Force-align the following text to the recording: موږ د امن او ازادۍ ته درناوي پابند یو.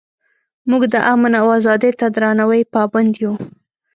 موږ 0.69 0.83
د 0.93 0.95
امن 1.11 1.33
او 1.41 1.47
ازادۍ 1.57 1.91
ته 1.99 2.05
درناوي 2.15 2.61
پابند 2.73 3.13
یو. 3.23 3.33